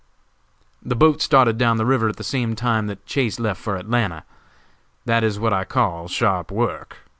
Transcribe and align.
The 0.81 0.95
boat 0.95 1.21
started 1.21 1.59
down 1.59 1.77
the 1.77 1.85
river 1.85 2.09
at 2.09 2.15
the 2.17 2.23
same 2.23 2.55
time 2.55 2.87
that 2.87 3.05
Chase 3.05 3.39
left 3.39 3.61
for 3.61 3.75
Atlanta. 3.75 4.23
That 5.05 5.23
is 5.23 5.39
what 5.39 5.53
I 5.53 5.63
call 5.63 6.07
sharp 6.07 6.49
work. 6.51 6.97